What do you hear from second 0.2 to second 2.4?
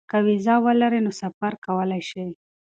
وېزه ولري نو سفر کولی شي.